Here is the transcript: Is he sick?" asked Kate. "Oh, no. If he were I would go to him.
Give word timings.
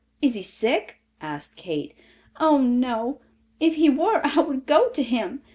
Is 0.19 0.33
he 0.33 0.41
sick?" 0.41 0.99
asked 1.21 1.57
Kate. 1.57 1.93
"Oh, 2.39 2.57
no. 2.57 3.21
If 3.59 3.75
he 3.75 3.87
were 3.87 4.21
I 4.25 4.39
would 4.39 4.65
go 4.65 4.89
to 4.89 5.03
him. 5.03 5.43